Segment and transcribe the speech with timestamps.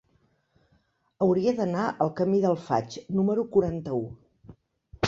[1.25, 4.03] Hauria d'anar al camí del Faig número quaranta-u.